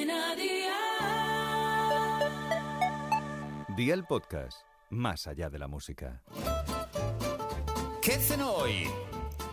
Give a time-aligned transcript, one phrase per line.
[0.00, 0.76] Cadena Dial.
[3.76, 6.22] Día el podcast, más allá de la música.
[8.00, 8.88] ¿Qué cenó hoy?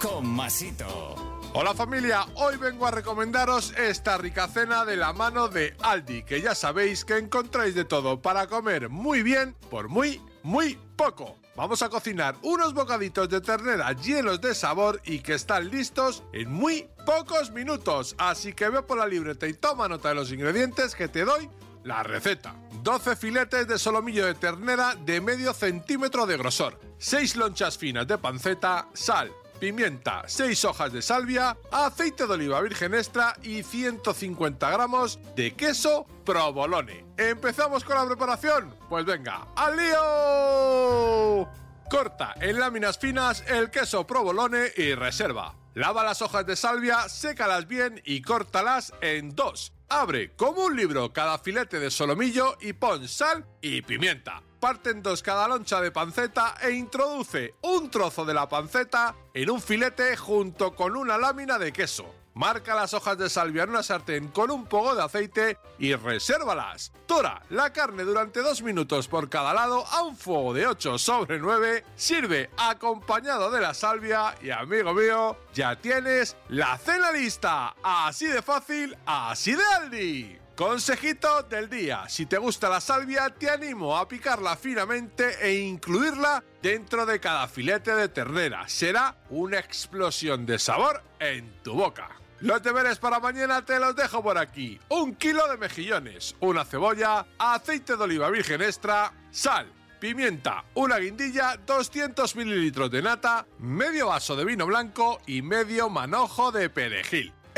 [0.00, 1.14] Con Masito.
[1.52, 6.40] Hola familia, hoy vengo a recomendaros esta rica cena de la mano de Aldi, que
[6.40, 11.36] ya sabéis que encontráis de todo para comer muy bien por muy, muy poco.
[11.60, 16.50] Vamos a cocinar unos bocaditos de ternera llenos de sabor y que están listos en
[16.50, 18.14] muy pocos minutos.
[18.16, 21.50] Así que ve por la libreta y toma nota de los ingredientes que te doy
[21.84, 22.54] la receta.
[22.82, 28.16] 12 filetes de solomillo de ternera de medio centímetro de grosor, 6 lonchas finas de
[28.16, 35.20] panceta, sal, pimienta, 6 hojas de salvia, aceite de oliva virgen extra y 150 gramos
[35.36, 37.04] de queso provolone.
[37.18, 38.74] ¿Empezamos con la preparación?
[38.88, 41.59] Pues venga, ¡al lío!
[41.90, 45.56] Corta en láminas finas el queso provolone y reserva.
[45.74, 49.72] Lava las hojas de salvia, sécalas bien y córtalas en dos.
[49.88, 54.40] Abre como un libro cada filete de solomillo y pon sal y pimienta.
[54.60, 59.50] Parte en dos cada loncha de panceta e introduce un trozo de la panceta en
[59.50, 62.19] un filete junto con una lámina de queso.
[62.34, 66.92] Marca las hojas de salvia en una sartén con un poco de aceite y resérvalas.
[67.06, 71.38] Tora la carne durante dos minutos por cada lado a un fuego de 8 sobre
[71.38, 71.84] 9.
[71.96, 77.74] Sirve acompañado de la salvia y amigo mío, ya tienes la cena lista.
[77.82, 80.38] Así de fácil, así de Aldi.
[80.60, 86.44] Consejito del día, si te gusta la salvia te animo a picarla finamente e incluirla
[86.60, 88.68] dentro de cada filete de ternera.
[88.68, 92.10] Será una explosión de sabor en tu boca.
[92.40, 94.78] Los deberes para mañana te los dejo por aquí.
[94.90, 99.66] Un kilo de mejillones, una cebolla, aceite de oliva virgen extra, sal,
[99.98, 106.52] pimienta, una guindilla, 200 mililitros de nata, medio vaso de vino blanco y medio manojo
[106.52, 107.32] de perejil.